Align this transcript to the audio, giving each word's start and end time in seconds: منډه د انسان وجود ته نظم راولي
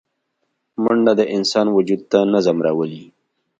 منډه 0.83 1.13
د 1.19 1.21
انسان 1.35 1.67
وجود 1.77 2.01
ته 2.11 2.19
نظم 2.33 2.57
راولي 2.65 3.03